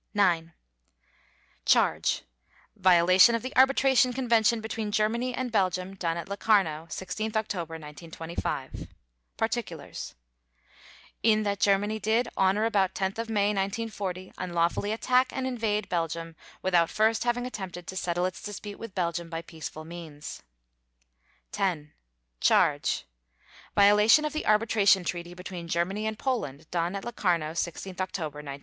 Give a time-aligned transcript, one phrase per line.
[0.15, 0.47] IX
[1.63, 2.23] CHARGE:
[2.75, 8.87] Violation of the Arbitration Convention between Germany and Belgium, done at Locarno, 16 October 1925.
[9.37, 10.15] PARTICULARS:
[11.21, 16.35] In that Germany did, on or about 10 May 1940, unlawfully attack and invade Belgium
[16.63, 20.41] without first having attempted to settle its dispute with Belgium by peaceful means.
[21.55, 21.89] X
[22.39, 23.05] CHARGE:
[23.77, 28.59] _Violation of the Arbitration Treaty between Germany and Poland, done at Locarno, 16 October 1925.